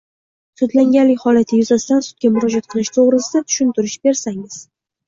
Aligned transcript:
Sudlanganlik 0.61 1.25
holati 1.27 1.59
yuzasidan 1.61 2.03
sudga 2.09 2.33
murojaat 2.39 2.71
qilish 2.73 2.93
to‘g‘risida 2.99 3.47
tushuntirish 3.47 4.05
bersangiz? 4.11 4.61